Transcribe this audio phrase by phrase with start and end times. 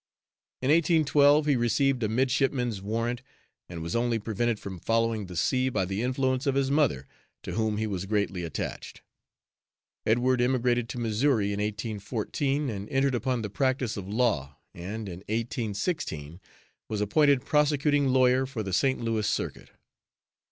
[0.63, 3.21] In 1812, he received a midshipman's warrant,
[3.69, 7.05] and was only prevented from following the sea by the influence of his mother,
[7.43, 9.03] to whom he was greatly attached.
[10.03, 15.19] Edward emigrated to Missouri in 1814, and entered upon the practice of law, and, in
[15.29, 16.39] 1816,
[16.89, 18.99] was appointed prosecuting lawyer for the St.
[18.99, 19.69] Louis Circuit.